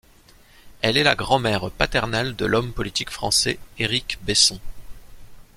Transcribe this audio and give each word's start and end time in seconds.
Elle 0.81 0.97
est 0.97 1.03
la 1.03 1.13
grand-mère 1.13 1.69
paternelle 1.69 2.35
de 2.35 2.47
l’homme 2.47 2.73
politique 2.73 3.11
français 3.11 3.59
Éric 3.77 4.17
Besson. 4.23 4.59